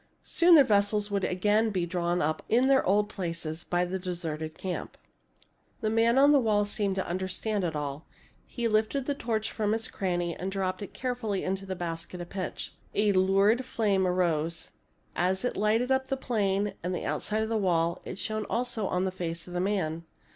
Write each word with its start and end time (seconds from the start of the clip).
Soon 0.23 0.55
their 0.55 0.63
vessels 0.63 1.11
would 1.11 1.23
again 1.23 1.69
be 1.69 1.85
drawn 1.85 2.23
up 2.23 2.41
in 2.49 2.65
their 2.65 2.83
old 2.87 3.07
places 3.07 3.63
by 3.63 3.85
the 3.85 3.99
deserted 3.99 4.57
camp. 4.57 4.97
The 5.81 5.91
man 5.91 6.17
on 6.17 6.31
the 6.31 6.39
wall 6.39 6.65
seemed 6.65 6.95
to 6.95 7.05
understand 7.05 7.63
it 7.63 7.75
all. 7.75 8.07
He 8.47 8.67
lifted 8.67 9.05
the 9.05 9.13
torch 9.13 9.51
from 9.51 9.75
its 9.75 9.87
cranny 9.87 10.35
and 10.35 10.51
dropped 10.51 10.81
it 10.81 10.95
carefully 10.95 11.43
into 11.43 11.67
the 11.67 11.75
basket 11.75 12.19
of 12.19 12.29
pitch. 12.29 12.73
A 12.95 13.11
lurid 13.13 13.63
flame 13.63 14.07
arose. 14.07 14.71
As 15.15 15.45
it 15.45 15.55
lighted 15.55 15.91
up 15.91 16.07
the 16.07 16.17
plain 16.17 16.73
and 16.81 16.95
the 16.95 17.05
outside 17.05 17.43
of 17.43 17.49
the 17.49 17.55
wall, 17.57 18.01
it 18.03 18.17
shone 18.17 18.45
also 18.45 18.87
upon 18.87 19.03
the 19.05 19.11
face 19.11 19.45
of 19.45 19.53
the 19.53 19.61
man. 19.61 20.03